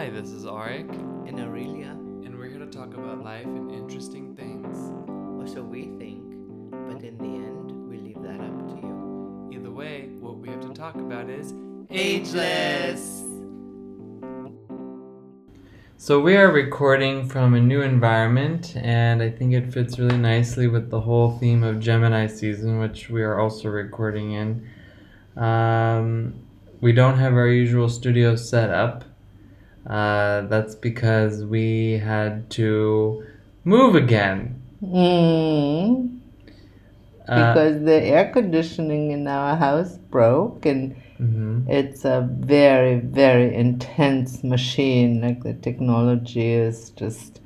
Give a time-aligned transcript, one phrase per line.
[0.00, 0.88] Hi, this is Arik,
[1.28, 1.90] and Aurelia,
[2.24, 4.78] and we're here to talk about life and interesting things.
[5.38, 6.24] or so we think,
[6.70, 9.50] but in the end, we leave that up to you.
[9.52, 11.52] Either way, what we have to talk about is
[11.90, 13.24] Ageless!
[15.98, 20.66] So, we are recording from a new environment, and I think it fits really nicely
[20.66, 24.66] with the whole theme of Gemini season, which we are also recording in.
[25.36, 26.40] Um,
[26.80, 29.04] we don't have our usual studio set up.
[29.86, 33.24] Uh, that's because we had to
[33.64, 34.62] move again.
[34.82, 36.20] Mm,
[37.28, 41.68] Uh, because the air conditioning in our house broke, and mhm.
[41.68, 45.20] it's a very, very intense machine.
[45.20, 47.39] Like the technology is just,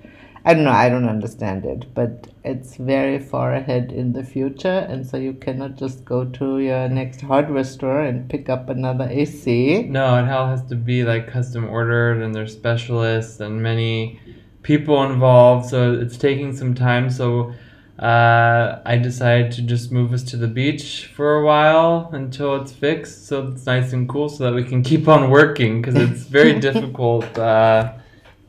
[0.47, 4.87] I don't know, I don't understand it, but it's very far ahead in the future,
[4.91, 9.09] and so you cannot just go to your next hardware store and pick up another
[9.11, 9.85] AC.
[9.85, 14.21] No, it all has to be like custom ordered, and there's specialists and many
[14.63, 17.09] people involved, so it's taking some time.
[17.09, 17.55] So
[17.99, 22.73] uh, I decided to just move us to the beach for a while until it's
[22.73, 26.25] fixed, so it's nice and cool, so that we can keep on working because it's
[26.25, 27.95] very difficult uh,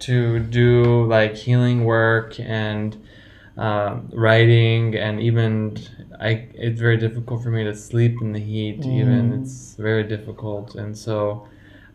[0.08, 2.96] to do like healing work and
[3.58, 5.78] um, writing, and even
[6.20, 6.48] I.
[6.54, 8.86] It's very difficult for me to sleep in the heat.
[8.86, 9.42] Even Mm.
[9.42, 11.48] it's very difficult, and so.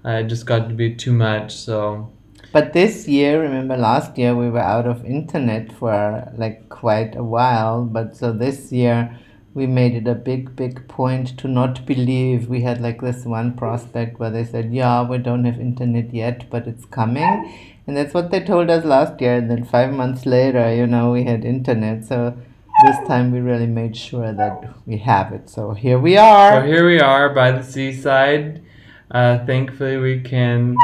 [0.04, 1.54] Uh, it just got to be too much.
[1.54, 2.10] So
[2.52, 7.22] But this year, remember last year we were out of internet for like quite a
[7.22, 7.84] while.
[7.84, 9.18] But so this year
[9.54, 12.48] we made it a big, big point to not believe.
[12.48, 16.48] We had like this one prospect where they said, Yeah, we don't have internet yet,
[16.50, 17.52] but it's coming.
[17.86, 19.36] And that's what they told us last year.
[19.36, 22.04] And then five months later, you know, we had internet.
[22.04, 22.36] So
[22.84, 25.50] this time we really made sure that we have it.
[25.50, 26.60] So here we are.
[26.60, 28.62] So here we are by the seaside.
[29.10, 30.76] Uh, thankfully, we can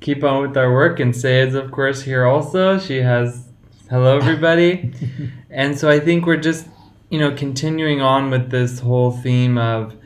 [0.00, 1.00] keep on with our work.
[1.00, 2.78] And Say is, of course, here also.
[2.78, 3.48] She has
[3.90, 4.92] hello, everybody.
[5.50, 6.66] and so I think we're just,
[7.10, 9.96] you know, continuing on with this whole theme of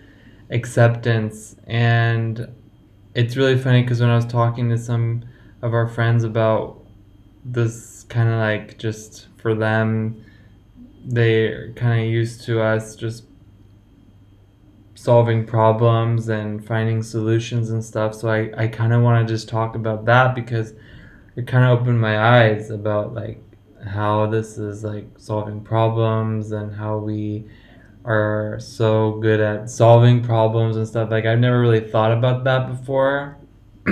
[0.50, 1.56] acceptance.
[1.66, 2.48] And
[3.14, 5.24] it's really funny because when I was talking to some
[5.62, 6.84] of our friends about
[7.44, 10.24] this kind of like just for them,
[11.04, 13.24] they're kind of used to us just
[14.94, 18.14] solving problems and finding solutions and stuff.
[18.14, 20.74] So I, I kind of want to just talk about that because
[21.36, 23.40] it kind of opened my eyes about like
[23.86, 27.48] how this is like solving problems and how we
[28.04, 31.10] are so good at solving problems and stuff.
[31.10, 33.37] Like I've never really thought about that before.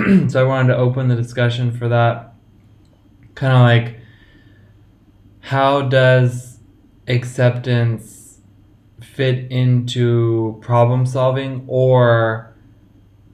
[0.29, 2.33] so I wanted to open the discussion for that.
[3.35, 3.99] Kind of like
[5.41, 6.59] how does
[7.07, 8.39] acceptance
[9.01, 12.53] fit into problem solving or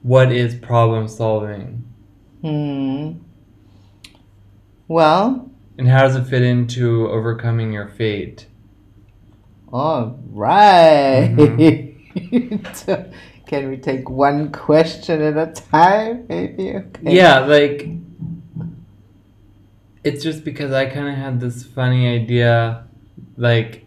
[0.02, 1.84] what is problem solving
[2.44, 3.12] Hmm.
[4.86, 8.46] Well, and how does it fit into overcoming your fate
[9.72, 11.34] All right.
[11.34, 13.10] Mm-hmm.
[13.46, 16.74] Can we take one question at a time, maybe?
[16.74, 17.14] Okay.
[17.14, 17.88] yeah like
[20.02, 22.84] it's just because i kind of had this funny idea
[23.36, 23.84] like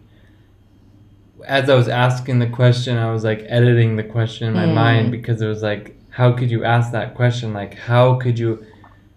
[1.46, 4.74] as i was asking the question i was like editing the question in my Mm.
[4.74, 8.66] mind because it was like how could you ask that question like how could you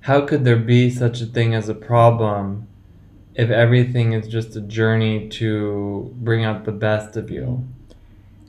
[0.01, 2.67] how could there be such a thing as a problem
[3.35, 7.65] if everything is just a journey to bring out the best of you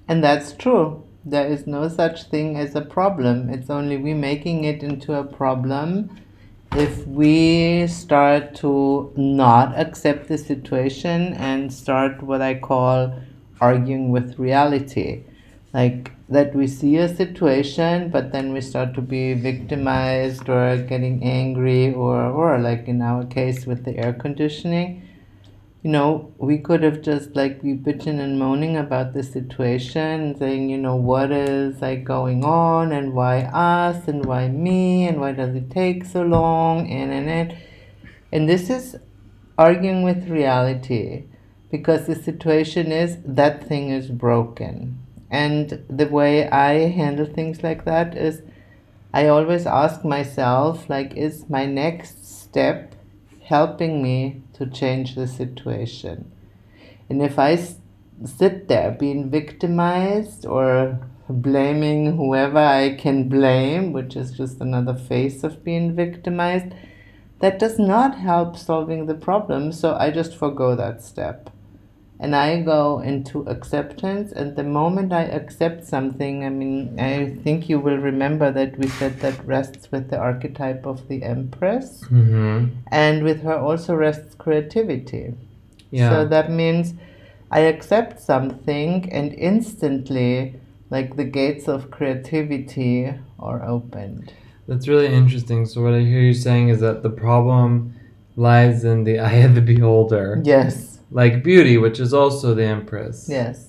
[0.09, 1.03] And that's true.
[1.23, 3.49] There is no such thing as a problem.
[3.49, 6.09] It's only we making it into a problem
[6.71, 13.13] if we start to not accept the situation and start what I call
[13.59, 15.23] arguing with reality.
[15.73, 21.23] Like that we see a situation, but then we start to be victimized or getting
[21.23, 25.07] angry, or, or like in our case with the air conditioning
[25.83, 30.69] you know, we could have just like be bitching and moaning about the situation saying,
[30.69, 35.31] you know, what is like going on and why us and why me and why
[35.31, 37.57] does it take so long and and and
[38.31, 38.95] and this is
[39.57, 41.23] arguing with reality
[41.71, 44.99] because the situation is that thing is broken.
[45.31, 48.43] And the way I handle things like that is
[49.13, 52.95] I always ask myself like is my next step
[53.43, 56.31] helping me to change the situation.
[57.09, 57.57] And if I
[58.23, 65.43] sit there being victimized or blaming whoever I can blame, which is just another face
[65.43, 66.73] of being victimized,
[67.39, 69.71] that does not help solving the problem.
[69.71, 71.49] So I just forego that step.
[72.21, 74.31] And I go into acceptance.
[74.31, 78.87] And the moment I accept something, I mean, I think you will remember that we
[78.87, 82.75] said that rests with the archetype of the Empress, Mm-hmm.
[82.91, 85.33] and with her also rests creativity.
[85.89, 86.09] Yeah.
[86.09, 86.93] So that means
[87.49, 90.55] I accept something, and instantly,
[90.91, 94.33] like the gates of creativity are opened.
[94.67, 95.65] That's really interesting.
[95.65, 97.95] So what I hear you saying is that the problem
[98.35, 103.27] lies in the eye of the beholder, Yes, like beauty, which is also the empress.
[103.29, 103.67] yes,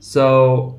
[0.00, 0.78] So,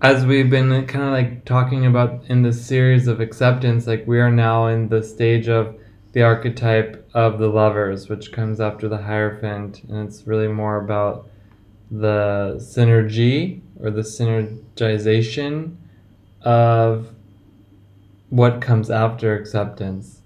[0.00, 4.18] as we've been kind of like talking about in this series of acceptance, like we
[4.20, 5.76] are now in the stage of
[6.12, 11.28] the archetype of the lovers, which comes after the Hierophant, and it's really more about
[11.90, 15.76] the synergy or the synergization
[16.42, 17.14] of
[18.28, 20.20] what comes after acceptance.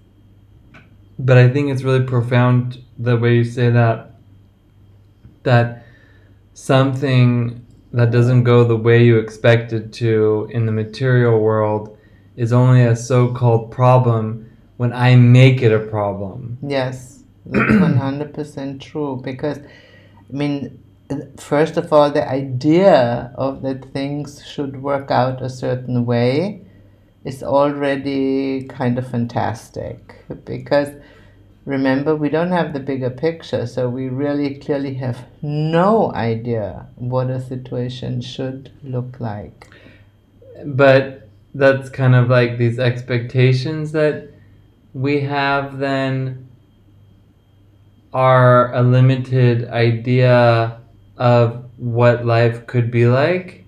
[1.19, 4.06] But I think it's really profound the way you say that
[5.51, 5.83] that
[6.53, 11.97] something that doesn't go the way you expect it to in the material world
[12.35, 14.23] is only a so-called problem
[14.77, 16.57] when I make it a problem.
[16.61, 17.13] yes.
[17.49, 20.83] That's 100% true because, I mean,
[21.37, 26.61] first of all, the idea of that things should work out a certain way
[27.23, 30.89] is already kind of fantastic because
[31.67, 37.29] remember we don't have the bigger picture so we really clearly have no idea what
[37.29, 39.67] a situation should look like
[40.65, 44.29] But that's kind of like these expectations that
[44.93, 46.47] we have then
[48.13, 50.79] are a limited idea
[51.17, 53.65] of what life could be like.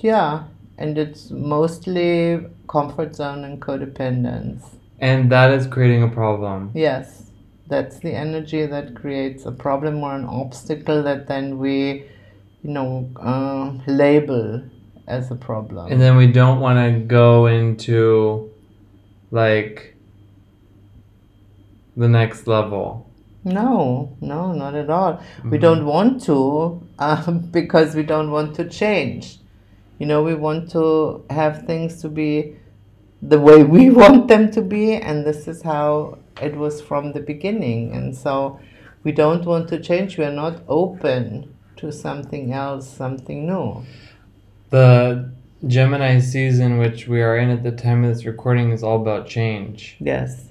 [0.00, 0.44] yeah
[0.78, 6.70] and it's mostly comfort zone and codependence And that is creating a problem.
[6.74, 7.24] yes
[7.68, 12.04] that's the energy that creates a problem or an obstacle that then we
[12.62, 14.62] you know uh, label
[15.06, 18.50] as a problem And then we don't want to go into
[19.30, 19.94] like
[21.96, 23.06] the next level.
[23.44, 25.20] No, no, not at all.
[25.44, 25.60] We Mhm.
[25.66, 26.38] don't want to
[26.98, 29.38] um, because we don't want to change.
[29.98, 32.56] You know, we want to have things to be
[33.22, 37.20] the way we want them to be, and this is how it was from the
[37.20, 37.94] beginning.
[37.94, 38.60] And so
[39.04, 40.18] we don't want to change.
[40.18, 43.84] We are not open to something else, something new.
[44.70, 45.30] The
[45.66, 49.26] Gemini season, which we are in at the time of this recording, is all about
[49.26, 49.96] change.
[49.98, 50.48] Yes.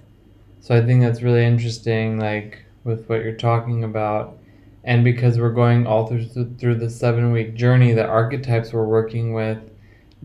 [0.59, 4.37] So I think that's really interesting, like with what you're talking about.
[4.83, 9.33] And because we're going all through through the seven week journey, the archetypes we're working
[9.33, 9.59] with,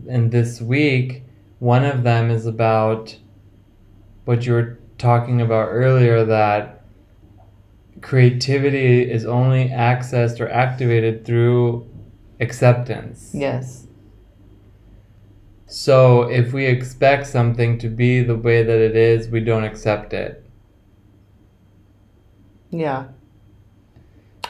[0.09, 1.23] and this week,
[1.63, 3.15] one of them is about
[4.25, 6.83] what you were talking about earlier that
[8.01, 11.89] creativity is only accessed or activated through
[12.41, 13.31] acceptance.
[13.33, 13.87] Yes.
[15.65, 20.11] So if we expect something to be the way that it is, we don't accept
[20.11, 20.43] it.
[22.71, 23.05] Yeah.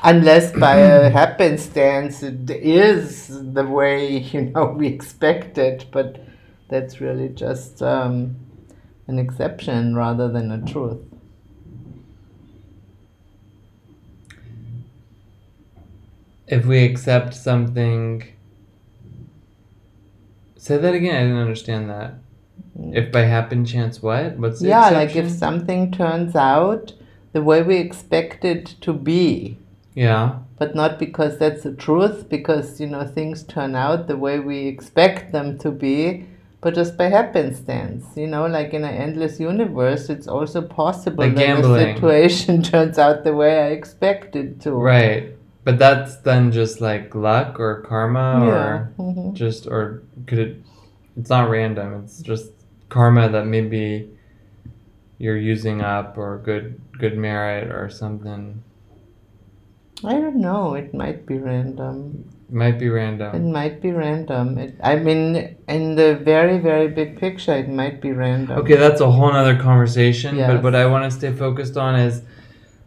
[0.02, 6.33] Unless by a happenstance it is the way you know we expect it, but
[6.74, 8.36] that's really just um,
[9.06, 10.98] an exception rather than a truth.
[16.48, 18.24] If we accept something.
[20.58, 22.16] Say that again, I didn't understand that.
[22.92, 24.38] If by happen chance what?
[24.38, 26.94] What's the yeah, like if something turns out
[27.34, 29.58] the way we expect it to be,
[29.94, 30.40] Yeah.
[30.58, 34.66] but not because that's the truth, because you know things turn out the way we
[34.68, 36.26] expect them to be,
[36.64, 38.06] but just by happenstance.
[38.16, 42.98] You know, like in an endless universe, it's also possible Like that the situation turns
[42.98, 44.72] out the way I expected to.
[44.72, 45.36] Right.
[45.66, 48.54] But that's then just like luck or karma Yeah.
[48.54, 49.34] or mhm.
[49.34, 50.62] just or could it
[51.18, 52.52] it's not random, it's just
[52.90, 54.10] karma that maybe
[55.20, 58.64] you're using up or good good merit or something.
[60.04, 60.74] I don't know.
[60.74, 62.26] It might be random.
[62.54, 63.36] It might be random.
[63.36, 64.60] It might be random.
[64.60, 68.60] It, I mean, in the very, very big picture, it might be random.
[68.60, 70.38] Okay, that's a whole nother conversation.
[70.38, 72.22] But what I want to stay focused on is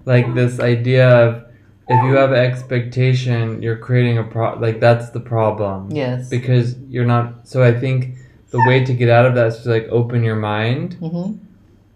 [0.05, 1.45] like this idea of
[1.89, 5.91] if you have expectation, you're creating a pro like that's the problem.
[5.91, 6.29] Yes.
[6.29, 8.15] Because you're not so I think
[8.51, 11.33] the way to get out of that is to like open your mind hmm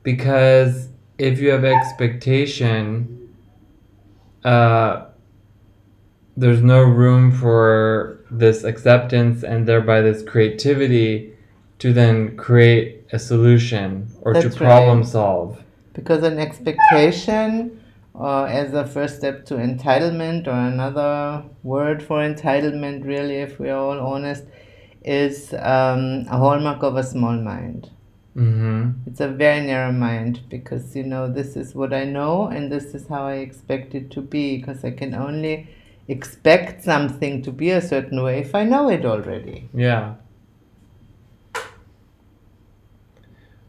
[0.03, 3.31] because if you have expectation
[4.45, 5.05] uh
[6.41, 11.33] there's no room for this acceptance and thereby this creativity
[11.79, 15.09] to then create a solution or to problem right.
[15.09, 17.79] solve Because an expectation
[18.19, 23.77] uh, as a first step to entitlement, or another word for entitlement, really, if we're
[23.77, 24.45] all honest,
[25.05, 27.91] is um, a hallmark of a small mind.
[28.37, 28.91] Mm-hmm.
[29.07, 32.95] It's a very narrow mind because, you know, this is what I know and this
[32.95, 35.69] is how I expect it to be because I can only
[36.11, 39.69] expect something to be a certain way if I know it already.
[39.73, 40.15] Yeah.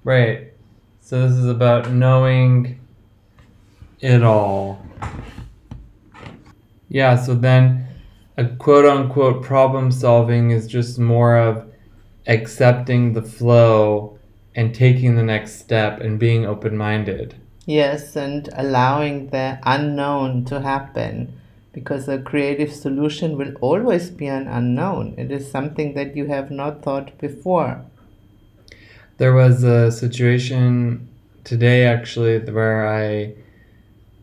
[0.03, 0.53] Right.
[1.01, 2.79] So this is about knowing
[4.00, 4.83] it all.
[6.89, 7.88] Yeah, so then
[8.38, 11.71] a quote unquote problem solving is just more of
[12.25, 14.17] accepting the flow
[14.55, 17.36] and taking the next step and being open minded.
[17.67, 21.40] Yes, and allowing the unknown to happen
[21.73, 25.15] because a creative solution will always be an unknown.
[25.17, 27.85] It is something that you have not thought before.
[29.17, 31.07] There was a situation
[31.43, 33.35] today actually where I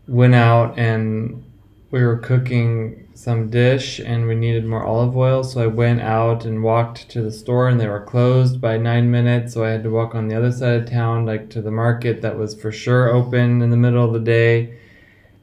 [0.07, 1.43] went out and
[1.91, 6.45] we were cooking some dish and we needed more olive oil so i went out
[6.45, 9.83] and walked to the store and they were closed by nine minutes so i had
[9.83, 12.71] to walk on the other side of town like to the market that was for
[12.71, 14.73] sure open in the middle of the day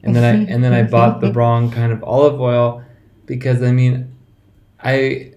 [0.03, 2.83] and then i and then i bought the wrong kind of olive oil
[3.25, 4.11] because i mean
[4.83, 5.31] i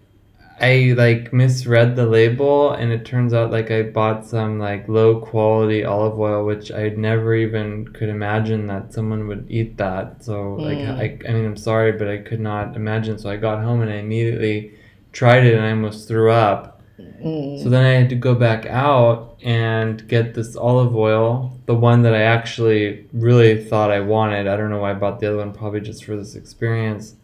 [0.60, 5.18] I like misread the label and it turns out like I bought some like low
[5.20, 10.22] quality olive oil which I never even could imagine that someone would eat that.
[10.22, 10.98] So like Mm.
[10.98, 13.90] I I mean I'm sorry but I could not imagine so I got home and
[13.90, 14.72] I immediately
[15.12, 16.79] tried it and I almost threw up.
[17.22, 17.62] Mm.
[17.62, 22.02] So then I had to go back out and get this olive oil, the one
[22.02, 24.46] that I actually really thought I wanted.
[24.46, 27.14] I don't know why I bought the other one, probably just for this experience.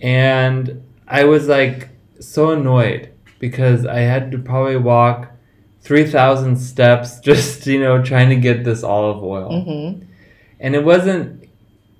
[0.00, 5.30] And I was like so annoyed because I had to probably walk
[5.82, 9.50] 3,000 steps just, you know, trying to get this olive oil.
[9.50, 10.06] Mhm.
[10.60, 11.39] And it wasn't,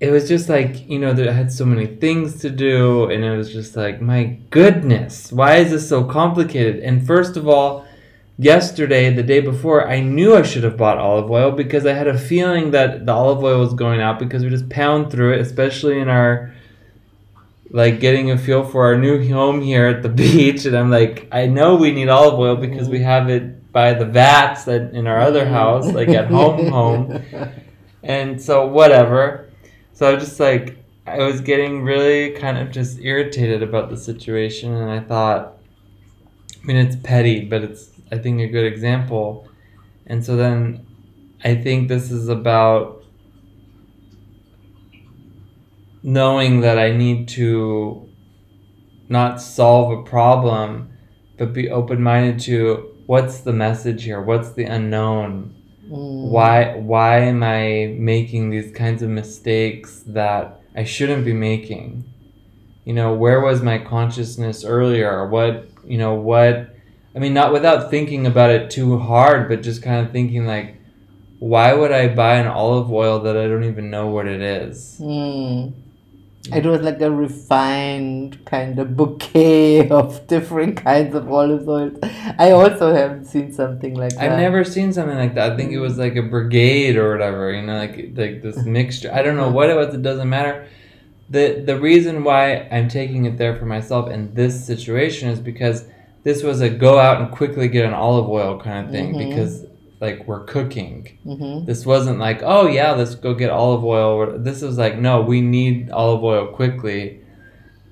[0.01, 3.05] it was just like, you know, that I had so many things to do.
[3.11, 6.81] And it was just like, my goodness, why is this so complicated?
[6.81, 7.85] And first of all,
[8.39, 12.07] yesterday, the day before, I knew I should have bought olive oil because I had
[12.07, 15.41] a feeling that the olive oil was going out because we just pound through it,
[15.41, 16.51] especially in our
[17.69, 21.29] like getting a feel for our new home here at the beach and I'm like
[21.31, 25.07] I know we need olive oil because we have it by the vats that in
[25.07, 27.23] our other house like at home home
[28.03, 29.47] and so whatever
[30.01, 33.97] so I was just like I was getting really kind of just irritated about the
[33.97, 35.59] situation and I thought
[36.59, 39.47] I mean it's petty but it's I think a good example
[40.07, 40.87] and so then
[41.43, 43.03] I think this is about
[46.01, 48.09] knowing that I need to
[49.07, 50.97] not solve a problem,
[51.37, 54.19] but be open minded to what's the message here?
[54.19, 55.60] What's the unknown?
[55.91, 56.29] Mm.
[56.29, 62.05] Why why am I making these kinds of mistakes that I shouldn't be making?
[62.85, 65.27] You know, where was my consciousness earlier?
[65.27, 66.73] What you know, what
[67.13, 70.77] I mean not without thinking about it too hard, but just kind of thinking like
[71.39, 74.97] why would I buy an olive oil that I don't even know what it is?
[75.01, 75.73] Mm.
[76.51, 81.97] It was like a refined kind of bouquet of different kinds of olive oils.
[82.39, 84.31] I also haven't seen something like that.
[84.31, 85.51] I've never seen something like that.
[85.51, 89.11] I think it was like a brigade or whatever, you know, like like this mixture.
[89.13, 89.93] I don't know what it was.
[89.93, 90.67] It doesn't matter.
[91.29, 95.85] the The reason why I'm taking it there for myself in this situation is because
[96.23, 99.29] this was a go out and quickly get an olive oil kind of thing Mhm.
[99.29, 99.65] because
[100.01, 101.17] like we're cooking.
[101.23, 104.37] hmm This wasn't like oh yeah let's go get olive oil.
[104.37, 107.21] This was like no we need olive oil quickly,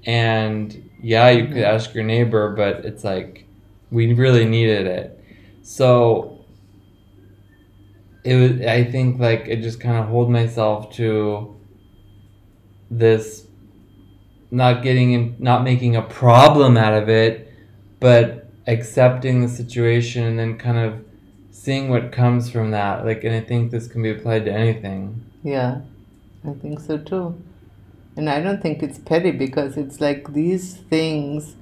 [0.05, 1.73] and yeah you could Mhm.
[1.75, 3.45] ask your neighbor, but it's like
[3.91, 5.23] we really needed it.
[5.61, 6.39] So
[8.23, 11.55] it was I think like it just kind of hold myself to
[12.91, 13.45] this
[14.51, 17.53] not getting in, not making a problem out of it,
[17.99, 21.05] but accepting the situation and then kind of
[21.63, 23.05] seeing what comes from that.
[23.05, 25.21] Like, and I think this can be applied to anything.
[25.43, 25.81] Yeah,
[26.47, 27.41] I think so too.
[28.15, 31.55] And I don't think it's petty because it's like these things,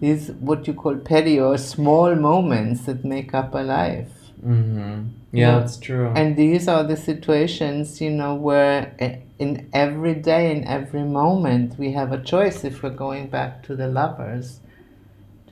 [0.00, 4.12] these what you call petty or small moments that make up a life.
[4.44, 5.08] Mm-hmm.
[5.32, 5.58] Yeah, Yeah.
[5.58, 6.12] that's true.
[6.14, 8.94] And these are the situations, you know, where
[9.38, 13.76] in every day, in every moment, we have a choice if we're going back to
[13.76, 14.60] the lovers,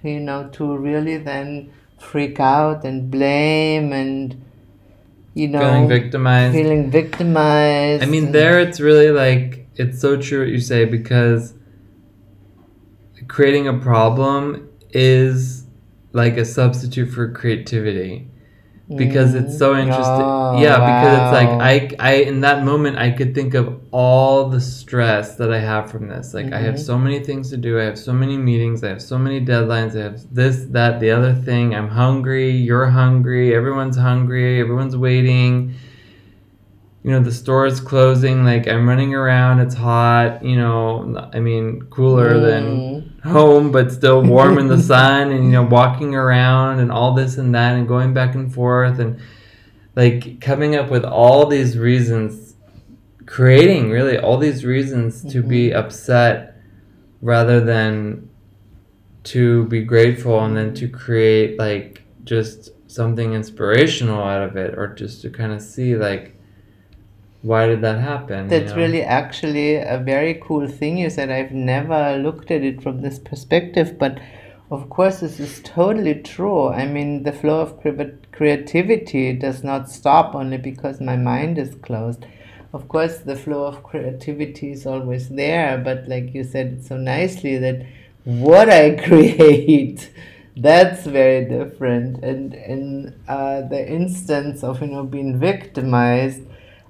[0.01, 4.45] to, you know, to really then freak out and blame and,
[5.35, 6.55] you know, Feeling victimized.
[6.55, 8.03] feeling victimized.
[8.03, 11.55] I mean, there it's really like it's so true what you say because
[13.29, 15.65] creating a problem is
[16.13, 18.29] like a substitute for creativity.
[18.95, 20.05] Because it's so interesting.
[20.23, 21.61] Oh, yeah, because it's like
[22.01, 25.91] I I in that moment I could think of all the stress that I have
[25.91, 26.33] from this.
[26.35, 26.87] Like I have Mhm.
[26.91, 27.81] so many things to do.
[27.81, 28.85] I have so many meetings.
[28.85, 29.97] I have so many deadlines.
[29.99, 31.75] I have this, that, the other thing.
[31.75, 32.51] I'm hungry.
[32.51, 33.53] You're hungry.
[33.55, 34.61] Everyone's hungry.
[34.61, 35.75] Everyone's waiting.
[37.03, 38.45] You know the store is closing.
[38.45, 39.61] Like I'm running around.
[39.61, 40.45] It's hot.
[40.45, 43.06] You know, I mean cooler than Mm.
[43.27, 47.37] Home but still warm in the sun and you know walking around and all this
[47.37, 49.21] and that and going back and forth and
[49.95, 52.55] like coming up with all these reasons
[53.27, 55.79] creating really all these reasons to be mm-hmm.
[55.79, 56.57] upset
[57.21, 58.29] rather than
[59.25, 60.97] to be grateful and then to mm-hmm.
[60.97, 66.36] create like just something inspirational out of it or just to kind of see like
[67.47, 68.79] why did that happen you That's know?
[68.79, 71.31] really actually a very cool thing you said.
[71.31, 74.19] I've never looked at it from this perspective, but
[74.69, 76.69] of course, this is totally true.
[76.69, 77.81] I mean, the flow of
[78.33, 82.27] creativity does not stop only because my mind is closed.
[82.73, 87.59] Of course, the flow of creativity is always there, but like you said so nicely,
[87.59, 87.87] that
[88.25, 90.11] what I create.
[90.57, 92.25] That's very different.
[92.25, 96.43] And in uh, the instance of you know being victimized,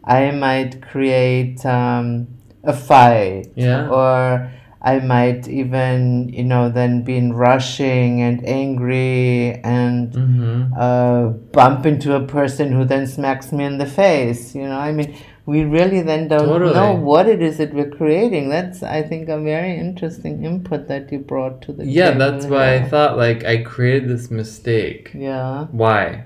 [0.07, 2.29] I might create um,
[2.65, 3.89] a fight, Yeah.
[3.91, 10.71] or I might even, you know, then be in rushing and angry and Mhm.
[10.79, 14.55] uh, bump into a person who then smacks me in the face.
[14.55, 16.75] You know, I mean, we really then don't Totally.
[16.75, 18.49] know what it is that we're creating.
[18.49, 22.19] That's, I think, a very interesting input that you brought to the yeah table.
[22.19, 25.67] that's why i thought like i created this mistake Yeah.
[25.71, 26.25] why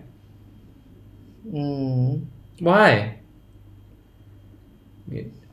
[1.53, 2.23] Mm.
[2.61, 3.15] why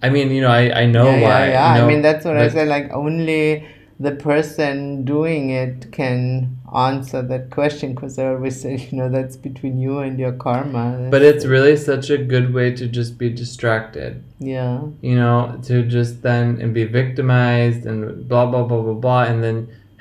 [0.04, 1.74] i mean you know i, I know yeah, why Yeah, yeah.
[1.76, 2.68] you know, I mean, that's what I said.
[2.68, 3.68] Like, only
[4.00, 9.36] the person doing it can answer that question because I always say, you know, that's
[9.36, 11.08] between you and your karma.
[11.10, 14.82] but That's it's really such a good way to just be distracted Yeah.
[15.02, 19.44] you know to just then and be victimized and blah blah blah blah blah and
[19.44, 19.58] then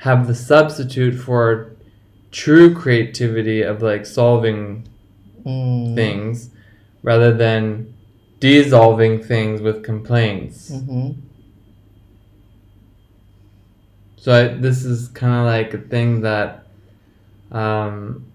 [0.07, 1.71] have the substitute for
[2.31, 4.59] true creativity of like solving
[5.45, 5.95] Mm.
[5.95, 6.49] things
[7.09, 7.93] rather than
[8.39, 11.11] dissolving things with complaints hmm
[14.27, 16.65] So I, this is kind of like a thing that
[17.49, 18.25] um,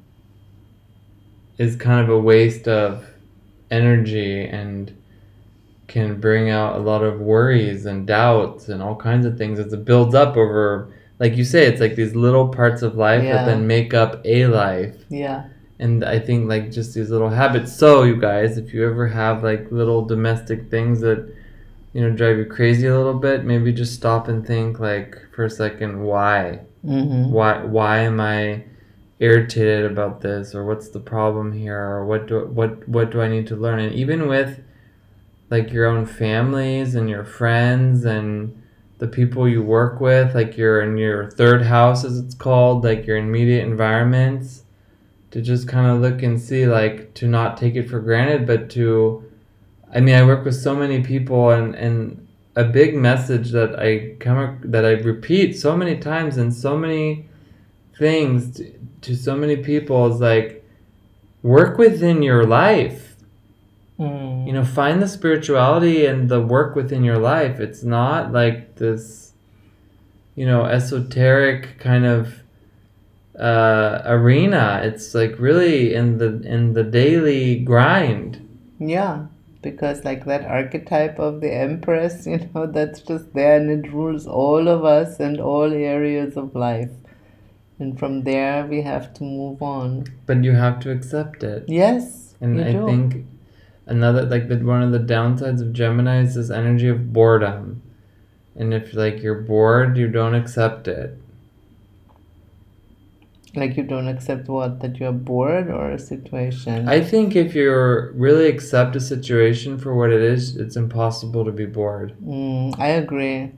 [1.59, 3.05] is kind of a waste of
[3.71, 4.97] energy and
[5.89, 9.71] can bring out a lot of worries and doubts and all kinds of things as
[9.75, 13.33] it builds up over, like you say, it's like these little parts of life Yeah.
[13.33, 14.97] that then make up a life.
[15.11, 15.45] Yeah.
[15.79, 17.73] And I think like just these little habits.
[17.77, 21.33] So you guys, if you ever have like little domestic things that
[21.93, 25.45] you know drive you crazy a little bit, maybe just stop and think like for
[25.45, 26.61] a second, why?
[26.85, 28.65] hmm Why why am I
[29.21, 33.29] irritated about this or what's the problem here or what do what what do I
[33.29, 33.79] need to learn?
[33.81, 34.61] And even with
[35.51, 38.61] like your own families and your friends and
[38.99, 43.07] the people you work with, like you're in your third house as it's called, like
[43.07, 44.62] your immediate environments,
[45.33, 48.71] to just kind of look and see like to not take it for granted, but
[48.71, 49.25] to
[49.93, 54.17] I mean I work with so many people and and a big message that I
[54.21, 57.27] come that I repeat so many times in so many
[57.99, 60.65] things to, to so many people is like
[61.43, 63.09] work within your life
[63.99, 64.47] Mm.
[64.47, 69.33] you know find the spirituality and the work within your life it's not like this
[70.35, 72.42] you know esoteric kind of
[73.51, 78.31] uh, arena it's like really in the in the daily grind
[78.79, 79.27] Yeah.
[79.67, 84.27] Because, like, that archetype of the Empress, you know, that's just there and it rules
[84.27, 86.91] all of us and all areas of life.
[87.79, 90.05] And from there, we have to move on.
[90.27, 92.35] but you have to accept it Yes.
[92.41, 92.83] and i do.
[92.91, 93.25] think
[93.87, 97.63] another like the one of the downsides of gemini is this energy of boredom
[98.57, 101.11] and if like you're bored you don't accept it
[103.55, 104.81] Like you don't accept what?
[104.81, 106.89] That you're bored or a situation?
[106.89, 107.71] I think if you
[108.15, 112.17] really accept a situation for what it is, it's impossible to be bored.
[112.25, 113.53] Mm, I agree.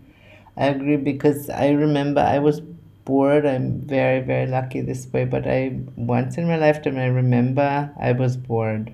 [0.57, 2.61] I agree because I remember I was
[3.05, 3.47] bored.
[3.47, 8.13] I'm very, very lucky this way, but I once in my lifetime I remember I
[8.13, 8.93] was bored.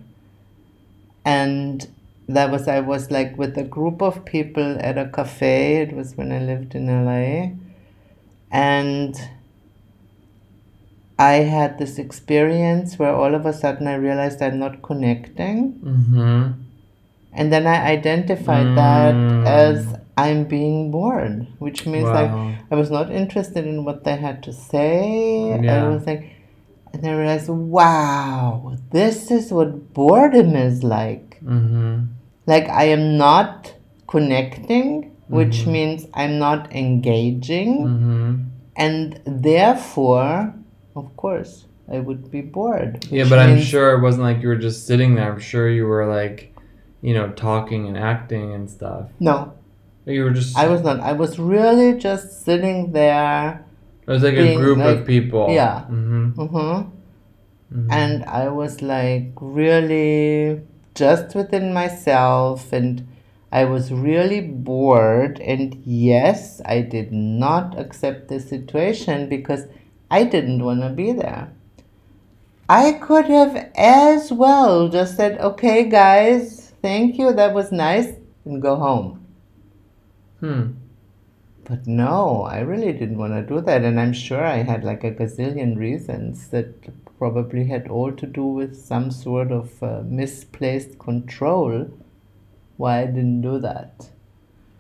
[1.25, 1.89] And
[2.29, 5.77] that was I was like with a group of people at a cafe.
[5.77, 7.53] It was when I lived in LA.
[8.51, 9.15] And
[11.21, 15.59] I had this experience where all of a sudden I realized I'm not connecting.
[15.75, 16.53] Mm-hmm.
[17.33, 18.77] And then I identified Mm.
[18.83, 19.15] that
[19.65, 22.31] as I'm being bored, which means like
[22.71, 24.91] I was not interested in what they had to say.
[25.77, 26.25] I was like,
[26.93, 31.39] And I realized, wow, this is what boredom is like.
[31.45, 31.93] Mm-hmm.
[32.47, 33.73] Like I am not
[34.09, 35.73] connecting, which Mhm.
[35.77, 38.35] means I'm not engaging, Mm-hmm.
[38.89, 40.33] and therefore,
[40.97, 43.07] of course, I would be bored.
[43.11, 45.33] Yeah, but I'm sure it wasn't like you were just sitting there.
[45.33, 46.55] I'm sure you were like,
[47.03, 49.09] you know, talking and acting and stuff.
[49.21, 49.53] No,
[50.07, 50.57] You were just.
[50.57, 51.01] I was not.
[51.01, 53.65] I was really just sitting there.
[54.07, 55.51] It was like a group like- of people.
[55.51, 55.85] yeah.
[55.91, 56.41] Mm-hmm.
[56.41, 57.91] Mm-hmm.
[57.91, 60.61] And I was like really
[60.95, 63.07] just within myself, and
[63.53, 65.39] I was really bored.
[65.41, 69.67] And yes, I did not accept the situation because
[70.11, 71.53] I didn't want to be there.
[72.69, 78.63] I could have as well just said, okay, guys, thank you, that was nice, and
[78.63, 79.27] go home.
[80.41, 80.73] Hmm.
[81.65, 83.85] But no, I really didn't want to do that.
[83.85, 88.45] And I'm sure I had like a gazillion reasons that probably had all to do
[88.45, 91.89] with some sort of uh, misplaced control
[92.77, 94.09] why I didn't do that.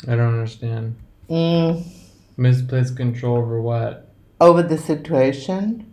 [0.08, 0.96] I don't understand.
[1.28, 1.86] Mm,
[2.36, 4.09] Misplaced control over what?
[4.40, 5.86] Over the situation,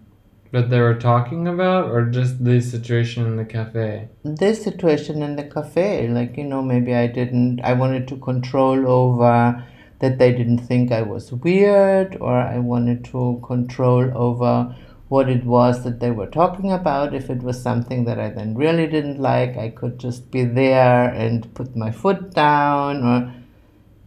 [0.51, 4.07] That they were talking about, or just the situation in the cafe?
[4.23, 8.87] this situation in the cafe, like, you know, maybe I didn't, I wanted to control
[8.87, 9.63] over
[9.99, 14.73] that they didn't think I was weird, or I wanted to control over
[15.09, 17.13] what it was that they were talking about.
[17.13, 21.09] If it was something that I then really didn't like, I could just be there
[21.09, 23.33] and put my foot down, or,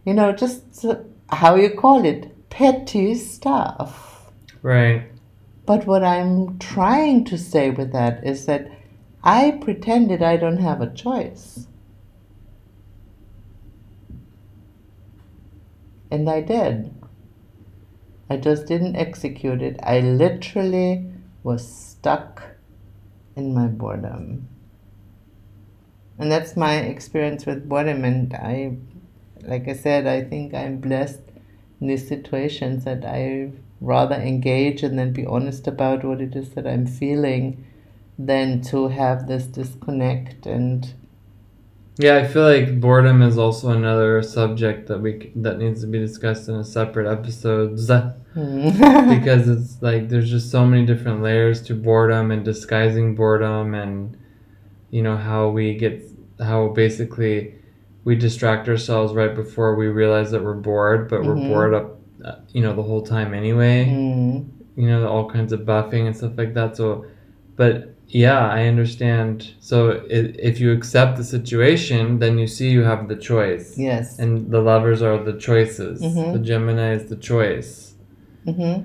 [0.05, 0.85] you know, just
[1.29, 4.07] how you call it, petty stuff.
[4.61, 5.03] Right.
[5.65, 8.69] But what I'm trying to say with that is that
[9.23, 11.67] I pretended I don't have a choice.
[16.09, 16.93] And I did.
[18.29, 19.79] I just didn't execute it.
[19.83, 21.05] I literally
[21.43, 22.43] was stuck
[23.35, 24.47] in my boredom.
[26.17, 28.03] And that's my experience with boredom.
[28.03, 28.77] And I,
[29.41, 31.21] like I said, I think I'm blessed
[31.79, 36.51] in these situations that I rather engage and then be honest about what it is
[36.51, 37.65] that I'm feeling
[38.19, 40.93] than to have this disconnect and
[41.97, 45.99] Yeah, I feel like boredom is also another subject that we that needs to be
[45.99, 47.77] discussed in a separate episode
[48.35, 54.17] because it's like there's just so many different layers to boredom and disguising boredom and
[54.91, 56.03] you know how we get
[56.39, 57.55] how basically
[58.05, 61.47] we distract ourselves right before we realize that we're bored, but we're Mhm.
[61.47, 63.85] bored up uh, you know the whole time anyway.
[63.85, 66.77] Mm, you know all kinds of buffing and stuff like that.
[66.77, 67.05] So
[67.55, 69.53] but yeah i understand.
[69.59, 69.75] So
[70.17, 70.17] i
[70.49, 73.77] if you accept the situation then you see you have the choice.
[73.77, 74.19] Yes.
[74.19, 76.01] and the lovers are the choices.
[76.01, 76.33] Mhm.
[76.33, 77.93] the gemini is the choice.
[78.45, 78.77] Hmm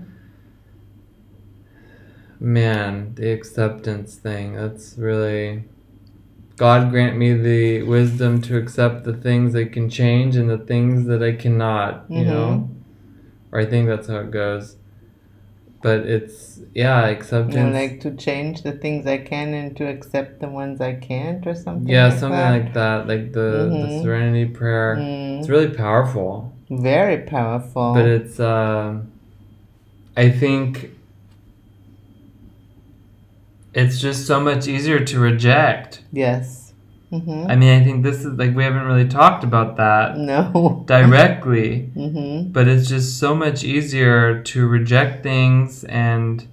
[2.38, 5.64] man the acceptance thing that's really
[6.56, 11.06] god grant me the wisdom to accept the things i can change and the things
[11.06, 12.68] that i cannot you know
[13.56, 14.76] or i think that's how it goes
[15.82, 20.40] but it's yeah acceptance You like to change the things I can and to accept
[20.40, 21.88] the ones I can't or something.
[21.88, 22.50] Yeah, like something that.
[22.64, 23.50] like that, like the,
[23.82, 24.00] the Mhm.
[24.02, 24.96] Serenity Prayer.
[24.98, 27.92] Mm, It's really powerful, very powerful.
[27.94, 28.40] but it's.
[28.40, 29.00] Uh,
[30.16, 30.90] I think
[33.74, 36.02] it's just so much easier to reject.
[36.10, 36.65] yes.
[37.10, 40.84] Hmm I mean, I think this is like we haven't really talked about that No.
[40.86, 46.46] directly, hmm but it's just so much easier to reject things and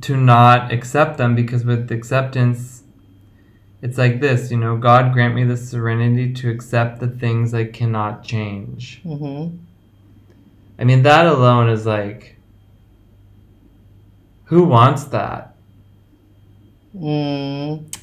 [0.00, 2.84] to not accept them because with acceptance
[3.82, 7.64] it's like this you know god grant me the serenity to accept the things i
[7.64, 9.00] cannot change.
[9.02, 9.48] Hmm
[10.78, 12.38] i mean that alone is like
[14.48, 15.54] who wants that?
[16.96, 17.97] Mm.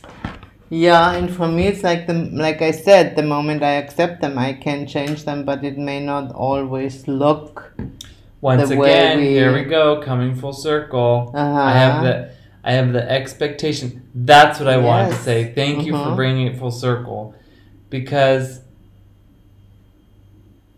[0.70, 4.38] Yeah, and for me, it's like the like I said, the moment I accept them,
[4.38, 7.72] I can change them, but it may not always look.
[8.42, 11.60] once The way again we- here we go coming full circle Uh-huh.
[11.72, 12.16] i have the
[12.64, 15.22] i have the expectation that's what i wanted to Yes.
[15.30, 16.16] say thank you for Mhm.
[16.16, 17.34] bringing it full circle
[17.90, 18.62] because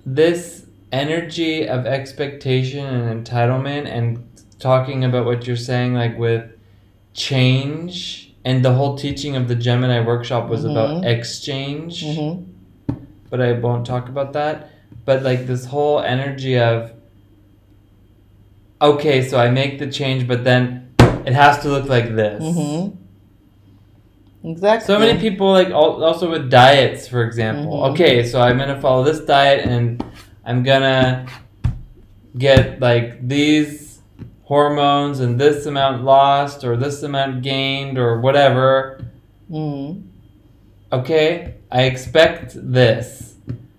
[0.06, 4.24] this energy of expectation and entitlement and
[4.60, 6.44] talking about what you're saying like with
[7.14, 11.06] change and the whole teaching of the gemini workshop was about Mhm.
[11.14, 12.34] exchange hmm
[13.30, 14.70] but i won't talk about that
[15.08, 16.92] but like this whole energy of
[18.82, 20.94] okay so i make the change but then
[21.26, 22.96] it has to look like this Mm-hmm.
[24.52, 24.86] Exactly.
[24.86, 27.92] so many people like also with diets for example Mhm.
[27.92, 30.04] okay so i'm gonna follow this diet and
[30.46, 31.26] i'm gonna
[32.38, 33.87] get like these
[34.52, 39.02] hormones and this amount lost or this amount gained or whatever.
[39.52, 40.04] Mm.
[40.92, 43.36] Okay, I expect this.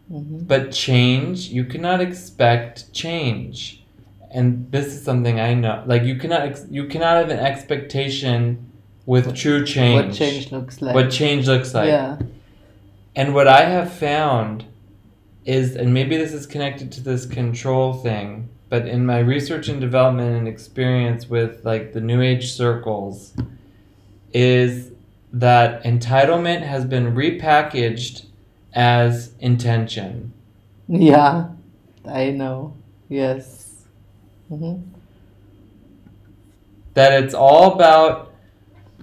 [0.09, 3.83] hmm But change, you cannot expect change.
[4.31, 5.83] And this is something I know.
[5.87, 8.71] Like you cannot ex- you cannot have an expectation
[9.07, 10.05] with true change.
[10.07, 10.95] What change looks like.
[10.95, 11.89] What change looks like.
[11.89, 12.19] yeah.
[13.17, 14.67] And what I have found
[15.47, 19.81] is, and maybe this is connected to this control thing, but in my research and
[19.81, 23.35] development and experience with like the New Age circles,
[24.33, 24.93] is
[25.33, 28.27] that entitlement has been repackaged
[28.75, 30.33] as intention.
[30.89, 31.49] Yeah.
[32.07, 32.75] I know.
[33.09, 33.85] Yes.
[34.49, 34.77] hmm
[36.95, 38.33] That it's all about,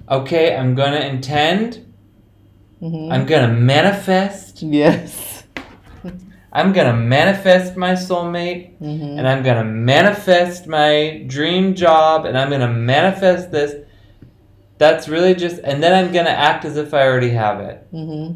[0.10, 1.86] okay, I'm gonna intend,
[2.80, 5.25] hmm I'm gonna manifest, Yes.
[6.56, 12.50] I'm gonna manifest my soulmate, hmm and I'm gonna manifest my dream job and I'm
[12.50, 13.76] gonna manifest this.
[14.78, 17.86] That's really just, and then I'm gonna act as if I already have it.
[17.92, 18.32] hmm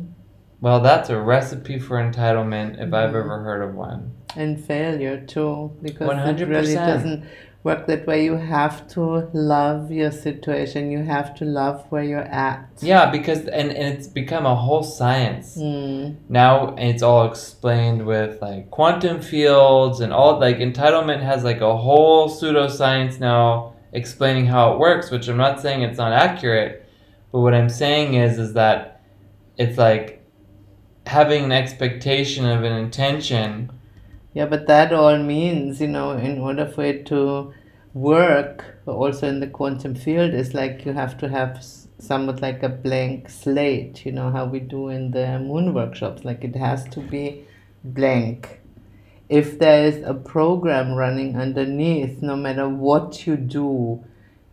[0.61, 3.21] Well, that's a recipe for entitlement if I've Mhm.
[3.23, 4.11] ever heard of one.
[4.35, 6.49] And failure too, because it 100%.
[6.49, 7.23] really doesn't
[7.63, 8.23] work that way.
[8.23, 10.91] You have to love your situation.
[10.91, 12.69] You have to love where you're at.
[12.81, 15.57] Yeah, because, and, and it's become a whole science.
[15.57, 16.17] Mm.
[16.29, 21.75] Now it's all explained with like quantum fields and all, like entitlement has like a
[21.75, 26.85] whole pseudoscience now explaining how it works, which I'm not saying it's not accurate,
[27.31, 29.01] but what I'm saying is, is that
[29.57, 30.23] it's like
[31.05, 33.71] having an expectation of an intention.
[34.33, 37.53] Yeah, but that all means, you know, in order for it to
[37.93, 41.65] work, also in the quantum field, is like you have to have
[41.97, 46.23] somewhat like a blank slate, you know, how we do in the moon workshops.
[46.23, 47.45] Like it has to be
[47.83, 48.61] blank.
[49.29, 54.03] If there is a program running underneath, no matter what you do,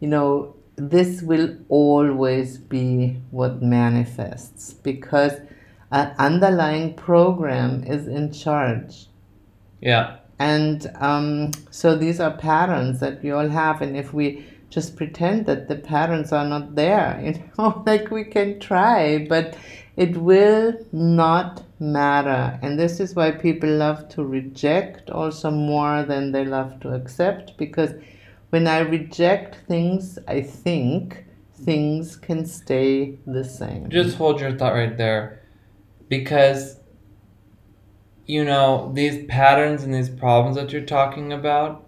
[0.00, 5.32] you know, this will always be what manifests because
[5.90, 9.06] an underlying program is in charge.
[9.80, 10.16] Yeah.
[10.38, 15.46] And um, so these are patterns that we all have, and if we just pretend
[15.46, 19.56] that the patterns are not there, you know, like we can try, but
[19.96, 22.58] it will not matter.
[22.62, 27.56] And this is why people love to reject also more than they love to accept,
[27.56, 27.94] because
[28.50, 33.88] when I reject things, I think things can stay the same.
[33.88, 35.42] Just hold your thought right there.
[36.08, 36.78] Because,
[38.26, 41.86] you know, these patterns and these problems that you're talking about,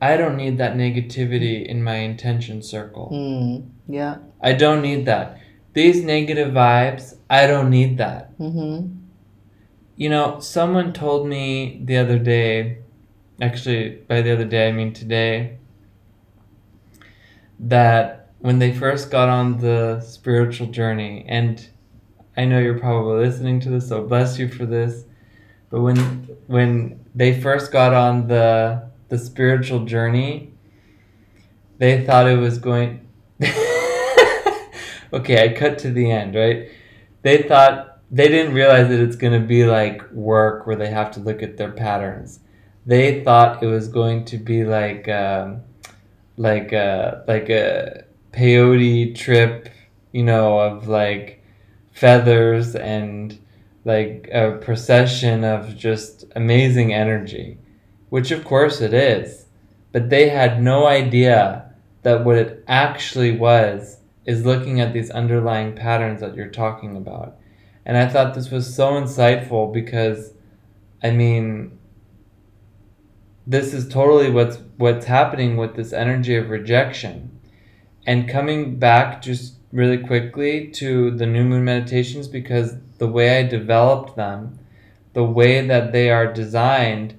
[0.00, 3.10] I don't need that negativity in my intention circle.
[3.12, 4.18] Mm, yeah.
[4.40, 5.38] I don't need that.
[5.72, 8.38] These negative vibes, I don't need that.
[8.38, 8.96] Mm-hmm.
[9.96, 12.78] You know, someone told me the other day,
[13.40, 15.58] actually, by the other day, I mean today,
[17.58, 21.68] that when they first got on the spiritual journey, and
[22.40, 25.04] I know you're probably listening to this, so bless you for this,
[25.68, 25.98] but when
[26.46, 30.54] when they first got on the the spiritual journey,
[31.76, 33.06] they thought it was going.
[35.12, 36.70] okay, I cut to the end, right?
[37.20, 41.10] They thought they didn't realize that it's going to be like work where they have
[41.10, 42.40] to look at their patterns.
[42.86, 45.60] They thought it was going to be like um,
[46.38, 49.68] like a like a peyote trip,
[50.12, 51.39] you know, of like
[52.00, 53.38] feathers and
[53.84, 57.58] like a procession of just amazing energy,
[58.08, 59.44] which of course it is.
[59.92, 61.70] But they had no idea
[62.02, 67.36] that what it actually was is looking at these underlying patterns that you're talking about.
[67.84, 70.32] And I thought this was so insightful because
[71.02, 71.78] I mean
[73.46, 77.38] this is totally what's what's happening with this energy of rejection.
[78.06, 83.42] And coming back just really quickly to the new moon meditations because the way I
[83.44, 84.58] developed them,
[85.12, 87.16] the way that they are designed,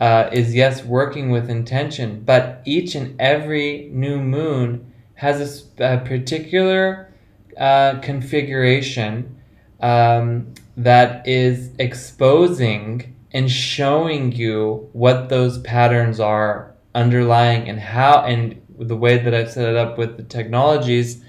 [0.00, 5.98] uh, is yes, working with intention, but each and every new moon has a, a
[5.98, 7.12] particular
[7.56, 9.40] uh, configuration
[9.80, 18.60] um, that is exposing and showing you what those patterns are underlying and how and
[18.78, 21.22] the way that I've set it up with the technologies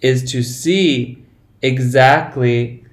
[0.00, 1.24] is to see
[1.62, 2.84] exactly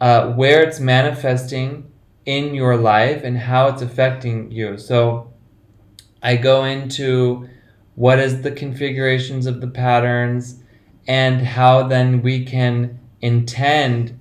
[0.00, 1.90] uh, where it's manifesting
[2.26, 4.78] in your life and how it's affecting you.
[4.78, 5.32] So
[6.22, 7.48] I go into
[7.94, 10.62] what is the configurations of the patterns
[11.06, 14.18] and how then we can intend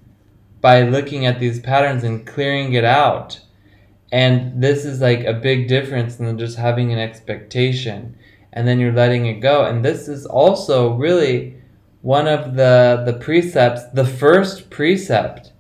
[0.62, 3.40] by looking at these patterns and clearing it out.
[4.12, 8.16] And this is like a big difference than just having an expectation.
[8.54, 9.64] and then you're letting it go.
[9.64, 11.56] And this is also really
[12.02, 15.52] one of the the precepts, the first precept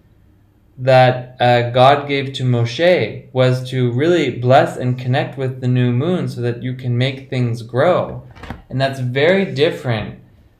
[0.77, 5.91] that uh, God gave to Moshe was to really bless and connect with the new
[5.91, 8.27] moon so that you can make things grow.
[8.69, 10.19] And that's very different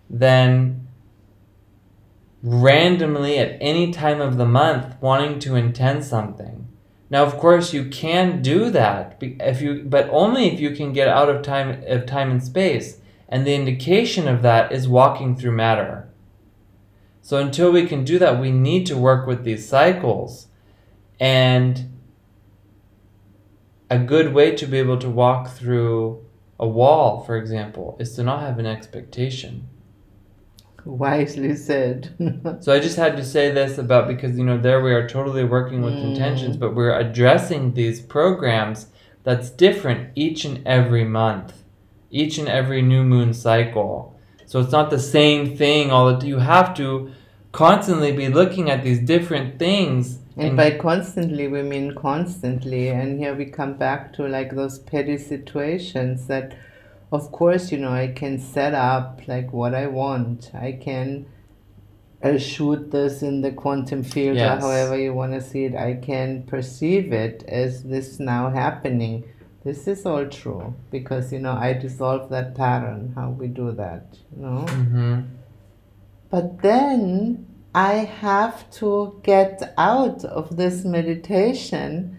[0.09, 0.87] than
[2.43, 6.67] randomly at any time of the month wanting to intend something.
[7.09, 11.07] Now, of course, you can do that if you, but only if you can get
[11.07, 13.00] out of time of time and space.
[13.31, 16.09] And the indication of that is walking through matter.
[17.21, 20.47] So until we can do that, we need to work with these cycles.
[21.19, 21.97] And
[23.89, 26.25] a good way to be able to walk through
[26.59, 29.67] a wall, for example, is to not have an expectation.
[30.85, 32.15] Wisely said.
[32.61, 35.43] so I just had to say this about because you know there we are totally
[35.43, 36.11] working with mm.
[36.11, 38.87] intentions, but we're addressing these programs
[39.23, 41.60] that's different each and every month,
[42.11, 44.19] each and every new moon cycle.
[44.45, 47.11] So it's not the same thing all the you have to
[47.51, 50.19] constantly be looking at these different things.
[50.35, 54.79] And, and by constantly we mean constantly and here we come back to like those
[54.79, 56.55] petty situations that
[57.11, 60.51] of course, you know, I can set up like what I want.
[60.53, 61.25] I can
[62.23, 64.63] uh, shoot this in the quantum field yes.
[64.63, 65.75] or however you want to see it.
[65.75, 69.25] I can perceive it as this now happening.
[69.63, 74.17] This is all true because, you know, I dissolve that pattern, how we do that,
[74.35, 74.65] you know.
[74.67, 75.21] Mm-hmm.
[76.29, 77.45] But then
[77.75, 82.17] I have to get out of this meditation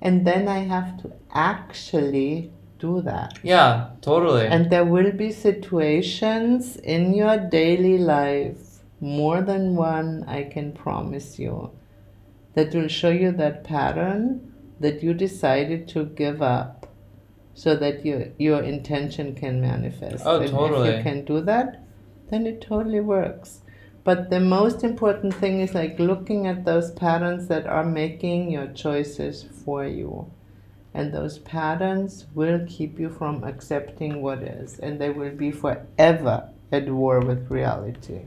[0.00, 3.38] and then I have to actually do that.
[3.42, 4.46] Yeah, totally.
[4.46, 11.38] And there will be situations in your daily life, more than one, I can promise
[11.38, 11.70] you,
[12.54, 16.79] that will show you that pattern that you decided to give up
[17.60, 20.24] so that your your intention can manifest.
[20.26, 20.88] Oh, and totally.
[20.88, 21.82] If you can do that,
[22.30, 23.60] then it totally works.
[24.04, 28.68] But the most important thing is like looking at those patterns that are making your
[28.68, 30.30] choices for you
[30.92, 36.48] and those patterns will keep you from accepting what is, and they will be forever
[36.72, 38.22] at war with reality.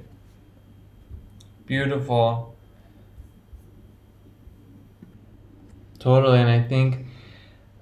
[1.66, 2.56] Beautiful.
[6.00, 7.06] Totally, and I think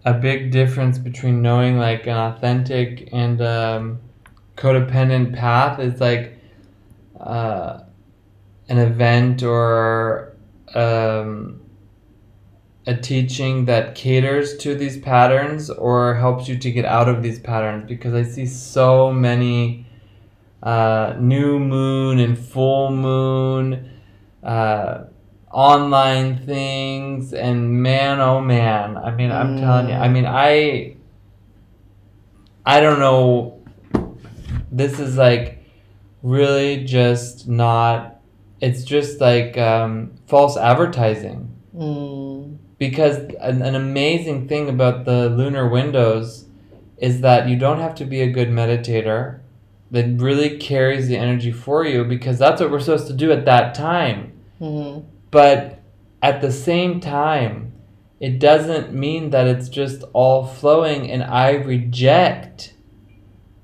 [0.03, 3.99] a big difference between knowing like an authentic and um,
[4.55, 6.37] codependent path is like
[7.19, 7.81] uh,
[8.67, 10.35] an event or
[10.73, 11.61] um,
[12.87, 17.37] a teaching that caters to these patterns or helps you to get out of these
[17.39, 17.85] patterns.
[17.87, 19.85] Because I see so many
[20.63, 23.89] uh, new moon and full moon
[24.43, 25.03] uh,
[25.53, 29.59] online things and man oh man I mean I'm mm.
[29.59, 30.95] telling you I mean I
[32.65, 33.61] I don't know
[34.71, 35.63] this is like
[36.23, 38.21] really just not
[38.61, 45.69] it's just like um, false advertising mm because an, an amazing thing about the lunar
[45.69, 46.47] windows
[46.97, 49.39] is that you don't have to be a good meditator
[49.91, 53.45] that really carries the energy for you because that's what we're supposed to do at
[53.45, 54.33] that time.
[54.59, 55.07] Mm-hmm.
[55.31, 55.79] But
[56.21, 57.73] at the same time,
[58.19, 62.73] it doesn't mean that it's just all flowing, and I reject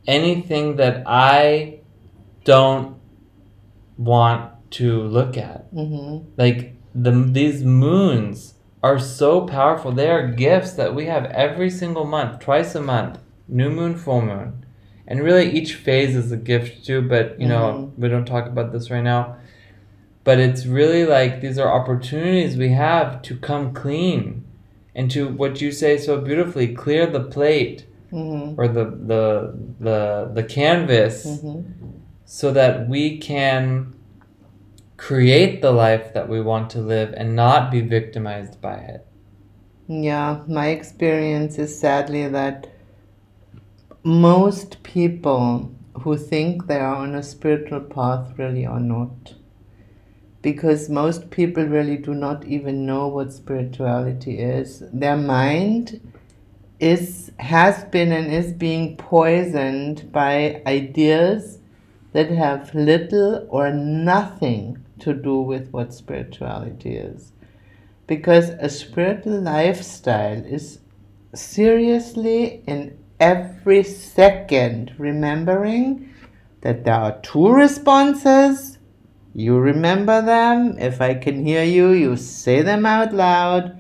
[0.08, 1.82] anything that I
[2.43, 2.97] don't
[3.97, 5.71] want to look at.
[5.73, 6.30] Mm-hmm.
[6.38, 9.91] Like the these moons are so powerful.
[9.91, 14.21] They are gifts that we have every single month, twice a month, new moon, full
[14.21, 14.65] moon.
[15.08, 18.01] And really each phase is a gift too, but you know, mm-hmm.
[18.01, 19.38] we don't talk about this right now.
[20.28, 24.44] But it's really like these are opportunities we have to come clean
[24.94, 28.60] and to what you say so beautifully, clear the plate mm-hmm.
[28.60, 29.24] or the the
[29.80, 31.62] the the canvas mm-hmm.
[32.26, 33.96] so that we can
[34.98, 39.08] create the life that we want to live and not be victimized by it.
[39.88, 42.68] Yeah, my experience is sadly that
[44.04, 49.36] most people who think they are on a spiritual path really are not.
[50.41, 54.84] Because most people really do not even know what spirituality is.
[54.93, 56.00] Their mind
[56.80, 61.59] is has been and is being poisoned by ideas
[62.14, 67.32] that have little or nothing to do with what spirituality is.
[68.05, 70.80] Because a spiritual lifestyle is
[71.34, 76.14] seriously in every second remembering
[76.62, 78.76] that there are two responses.
[79.38, 80.80] You remember them.
[80.80, 83.80] If I can hear you, you say them out loud.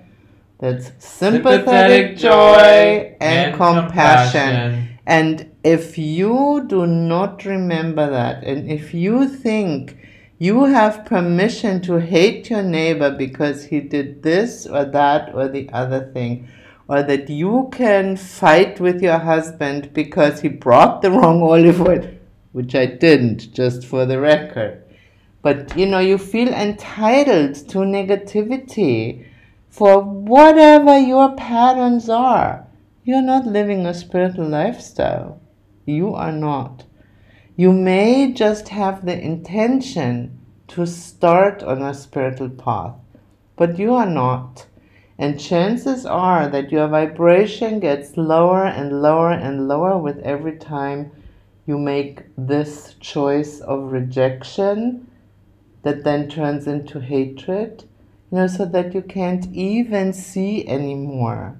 [0.59, 4.51] That's sympathetic, sympathetic joy and, and compassion.
[4.51, 4.99] compassion.
[5.07, 9.97] And if you do not remember that, and if you think
[10.37, 15.71] you have permission to hate your neighbor because he did this or that or the
[15.73, 16.47] other thing,
[16.87, 22.07] or that you can fight with your husband because he brought the wrong olive oil,
[22.51, 24.83] which I didn't, just for the record.
[25.47, 29.23] But you know, you feel entitled to negativity
[29.69, 32.67] for whatever your patterns are.
[33.05, 35.39] You're not living a spiritual lifestyle.
[35.85, 36.83] You are not.
[37.55, 40.37] You may just have the intention
[40.67, 42.95] to start on a spiritual path,
[43.55, 44.65] but you are not.
[45.17, 51.09] And chances are that your vibration gets lower and lower and lower with every time
[51.65, 55.07] you make this choice of rejection
[55.87, 57.85] that then turns into hatred,
[58.29, 61.57] you know, so that you can't even see anymore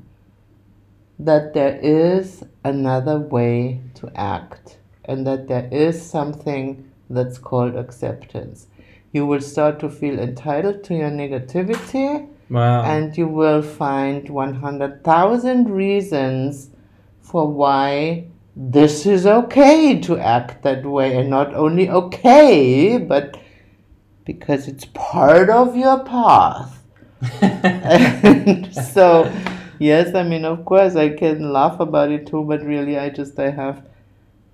[1.18, 8.68] that there is another way to act and that there is something that's called acceptance.
[9.14, 12.84] You will start to feel entitled to your negativity Wow.
[12.84, 16.70] and you will find 100,000 reasons
[17.22, 18.26] for why
[18.56, 23.38] this is okay to act that way and not only okay but
[24.28, 26.84] because it's part of your path.
[27.42, 29.32] And so
[29.80, 33.38] yes i mean of course i can laugh about it too but really i just
[33.40, 33.84] i have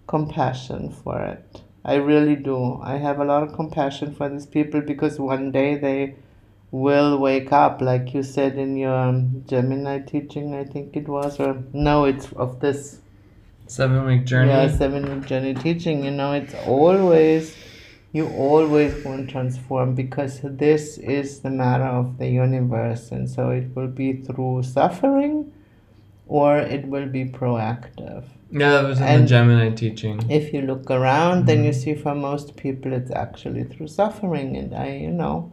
[0.07, 1.61] compassion for it.
[1.86, 2.80] I really do.
[2.84, 6.15] I have a lot of compassion for these people because one day they
[6.71, 11.39] will wake up like you said in your um, gemini teaching i think it was
[11.39, 12.99] or no it's of this
[13.67, 14.49] Seven week journey.
[14.49, 17.55] yeah seven week journey teaching you know it's always
[18.14, 23.49] you always want to transform because this is the matter of the universe and so
[23.49, 25.51] it will be through suffering
[26.28, 28.24] or it will be proactive.
[28.51, 30.24] Yeah, that was in the Gemini teaching.
[30.30, 31.80] if you look around then you mm-hmm.
[31.80, 35.51] see for most people it's actually through suffering and i you know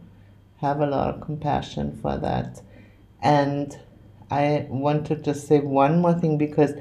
[0.57, 2.61] have a lot of compassion for that.
[3.23, 3.75] And
[4.29, 6.73] i wanted to say one more thing because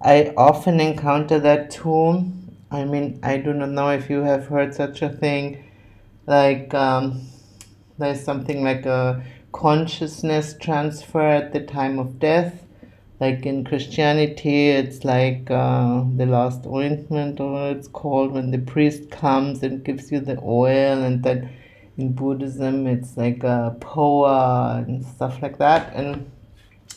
[0.00, 2.32] i often encounter that too
[2.80, 5.64] i mean i do not know if you have heard such a thing
[6.26, 7.04] like um,
[7.98, 9.22] there's something like a
[9.52, 12.66] consciousness transfer at the time of death
[13.18, 19.10] like in Christianity, it's like uh, the last ointment, or it's called, when the priest
[19.10, 21.50] comes and gives you the oil, and then
[21.96, 25.94] in Buddhism, it's like a phowa and stuff like that.
[25.94, 26.30] And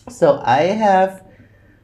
[0.10, 1.24] so I have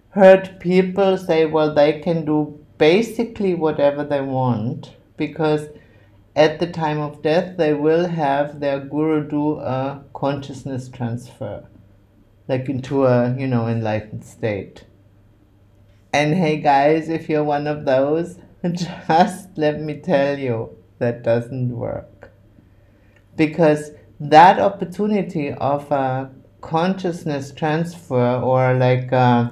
[0.10, 5.70] heard people say, well, they can do basically whatever they want because
[6.36, 11.66] at the time of death, they will have their guru do a consciousness transfer
[12.48, 14.86] like into a you know enlightened state.
[16.14, 18.38] And hey guys if you're one of those
[18.72, 22.32] just let me tell you that doesn't work.
[23.36, 29.50] Because that opportunity of a consciousness transfer or like uh,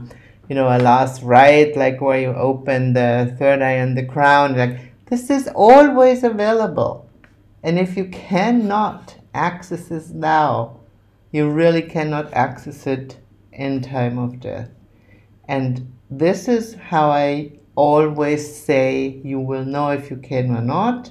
[0.54, 4.56] you know a last rite like where you open the third eye and the crown
[4.56, 7.10] like this is always available
[7.64, 10.80] and if you cannot access this now
[11.34, 13.18] you really cannot access it
[13.51, 14.70] in time of death.
[15.47, 21.10] And this is how I always say you will know if you can or not.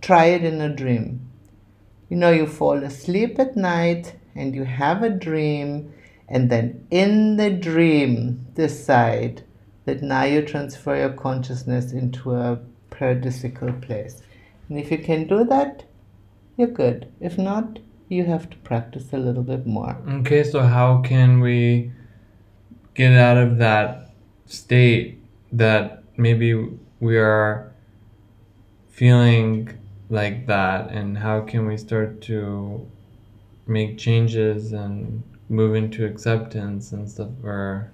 [0.00, 1.28] Try it in a dream.
[2.08, 5.92] You know, you fall asleep at night and you have a dream,
[6.28, 9.44] and then in the dream, decide
[9.84, 12.58] that now you transfer your consciousness into a
[12.90, 14.22] paradisical place.
[14.68, 15.84] And if you can do that,
[16.56, 17.12] you're good.
[17.20, 19.96] If not, you have to practice a little bit more.
[20.08, 21.92] Okay, so how can we
[22.94, 24.10] get out of that
[24.46, 25.20] state
[25.52, 26.54] that maybe
[27.00, 27.72] we are
[28.88, 29.70] feeling
[30.08, 32.86] like that and how can we start to
[33.66, 37.90] make changes and move into acceptance and stuff or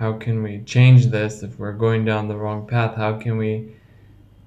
[0.00, 2.96] how can we change this if we're going down the wrong path?
[2.96, 3.74] How can we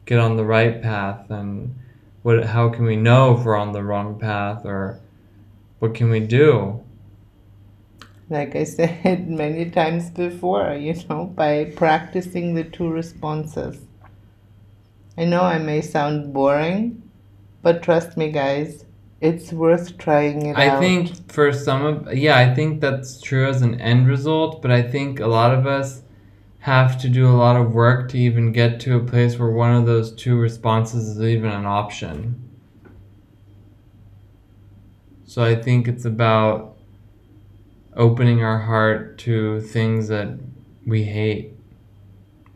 [0.08, 1.30] get on the right path?
[1.30, 1.76] And
[2.24, 5.00] what how can we know if we're on the wrong path or
[5.78, 6.82] what can we do?
[8.32, 13.80] Like I said many times before, you know, by practicing the two responses.
[15.16, 17.04] I know I may sound boring,
[17.62, 18.86] but trust me, guys,
[19.24, 20.80] it's worth trying it I out.
[20.80, 24.82] think for some of yeah, I think that's true as an end result, but I
[24.82, 26.02] think a lot of us
[26.60, 29.74] have to do a lot of work to even get to a place where one
[29.74, 32.50] of those two responses is even an option.
[35.26, 36.78] So I think it's about
[37.96, 40.38] opening our heart to things that
[40.86, 41.54] we hate.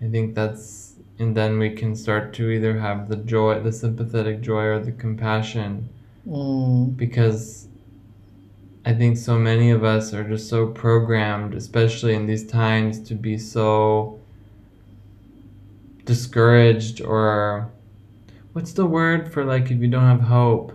[0.01, 4.41] I think that's and then we can start to either have the joy, the sympathetic
[4.41, 5.89] joy, or the compassion.
[6.27, 6.97] Mm.
[6.97, 7.67] Because
[8.85, 13.15] I think so many of us are just so programmed, especially in these times, to
[13.15, 14.19] be so
[16.05, 17.69] discouraged or
[18.53, 20.73] what's the word for like if you don't have hope?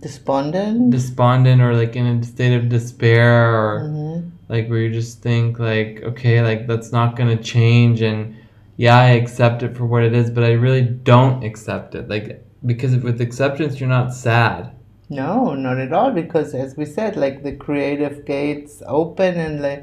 [0.00, 0.90] Despondent?
[0.90, 4.30] Despondent or like in a state of despair or Mhm.
[4.48, 8.34] like where you just think like okay like that's not going to change and
[8.76, 12.44] yeah i accept it for what it is but i really don't accept it like
[12.66, 14.70] because with acceptance you're not sad
[15.10, 16.10] No, not at all.
[16.12, 19.82] Because as we said, like the creative gates open and like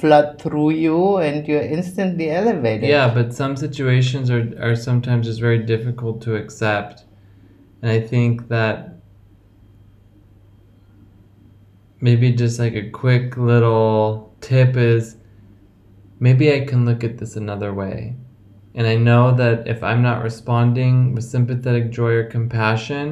[0.00, 2.86] flood through you, and you're instantly elevated.
[2.88, 6.96] yeah but some situations are, are sometimes just very difficult to accept
[7.80, 8.76] and i think that
[12.00, 15.16] maybe just like a quick little tip is
[16.20, 18.14] maybe i can look at this another way
[18.78, 23.06] and i know that if i'm not responding with sympathetic joy or compassion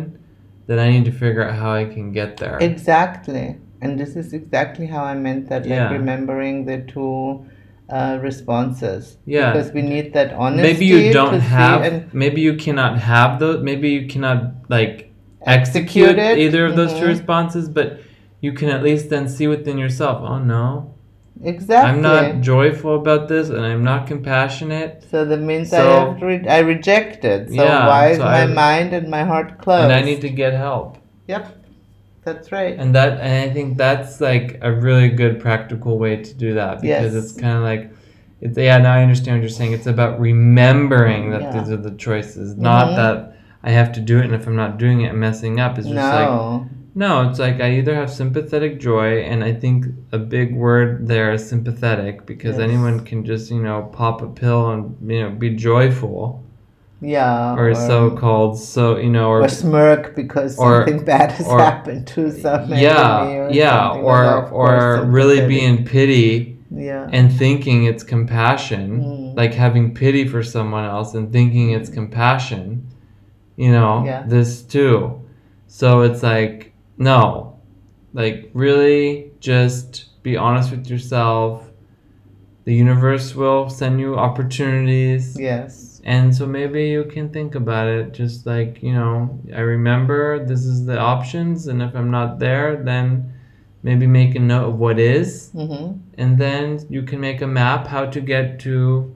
[0.69, 3.47] then i need to figure out how i can get there Exactly.
[3.83, 5.93] And this is exactly how I meant that, like Yeah.
[5.99, 7.45] remembering the two
[7.97, 9.19] uh, responses.
[9.27, 9.53] Yeah.
[9.53, 10.67] Because we need that honesty.
[10.73, 14.39] maybe you don't have and maybe you cannot have those maybe you cannot
[14.77, 14.95] like
[15.57, 17.15] execute execute either of those two Mhm.
[17.17, 17.89] responses but
[18.41, 20.65] you can at least then see within yourself oh no
[21.43, 21.91] Exactly.
[21.91, 26.27] i'm not joyful about this and i'm not compassionate So that means I have to
[26.27, 27.49] re- I reject it.
[27.49, 29.85] So Yeah, why is so my I- mind and my heart closed?
[29.85, 30.97] and i need to get help
[31.29, 31.45] Yep.
[32.25, 32.75] That's right.
[32.79, 36.81] and that and i think that's like a really good practical way to do that
[36.81, 37.25] because Yes.
[37.25, 37.91] it's kind of like
[38.41, 41.53] it's yeah now i understand what you're saying it's about remembering that Yeah.
[41.61, 42.97] these are the choices not Mhm.
[42.97, 45.79] that i have to do it and if i'm not doing it i'm messing up
[45.79, 46.63] it's just like
[46.97, 47.29] no.
[47.29, 51.49] It's like I either have sympathetic joy, and I think a big word there is
[51.49, 52.69] sympathetic because Yes.
[52.69, 56.43] anyone can just, you know, pop a pill and, you know, be joyful
[57.03, 57.55] yeah.
[57.55, 61.61] or so called, so, you know, or, or smirk because or- something bad has or-
[61.61, 66.55] happened to some enemy yeah, or yeah, or, like that, or really be in pity
[66.71, 69.37] yeah and thinking it's compassion, Mm.
[69.37, 72.87] like having pity for someone else and thinking it's compassion,
[73.57, 74.25] you know, Yeah.
[74.27, 75.21] this too.
[75.69, 76.66] So it's like,
[76.99, 77.61] no,
[78.13, 81.65] like really just be honest with yourself.
[82.65, 85.39] The universe will send you opportunities.
[85.39, 86.01] yes.
[86.05, 88.13] And so maybe you can think about it.
[88.13, 92.77] Just like, you know, I remember this is the options, and if I'm not there,
[92.77, 93.33] then
[93.83, 97.87] maybe make a note of what is, hmm and then you can make a map
[97.87, 99.15] how to get to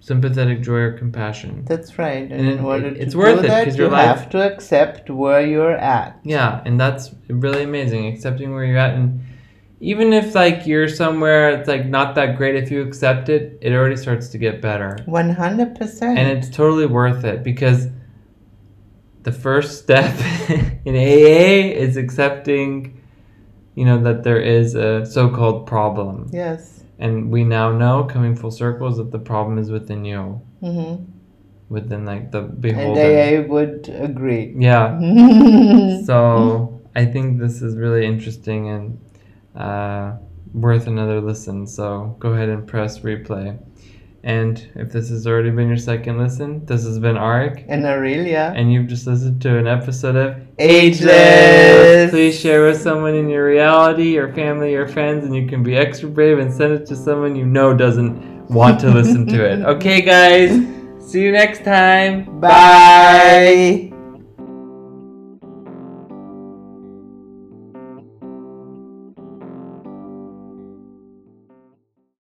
[0.00, 1.64] sympathetic joy or compassion.
[1.66, 3.76] that's right and, And in it- order it- to it's do worth it, that 'cause
[3.78, 8.64] you life- have to accept where you're at Yeah, and that's really amazing, accepting where
[8.64, 8.94] you're at.
[8.94, 9.20] And
[9.80, 13.72] even if like you're somewhere it's like not that great, if you accept it, it
[13.72, 14.98] already starts to get better.
[15.06, 17.88] 100% And it's totally worth it because
[19.24, 20.14] the first step
[20.84, 22.98] in AA is accepting,
[23.74, 26.28] you know, that there is a so called problem.
[26.32, 30.40] yes And we now know, coming full circle, is that the problem is within you,
[30.60, 30.96] hmm
[31.68, 33.44] within like the beholder and.
[33.44, 34.98] AA would agree Yeah.
[35.00, 39.00] so So I think this is really interesting and
[39.54, 40.16] uh,
[40.52, 41.66] worth another listen.
[41.66, 43.58] So go ahead and press replay.
[44.24, 47.64] And if this has already been your second listen, this has been Arik.
[47.68, 52.10] and Aurelia And you've just listened to an episode of Ageless.
[52.10, 55.76] Please share with someone in your reality, your family, your friends, and you can be
[55.76, 59.60] extra brave and send it to someone you know doesn't want to listen to it.
[59.68, 60.50] Okay, guys.
[61.00, 62.40] See you next time.
[62.40, 63.87] Bye.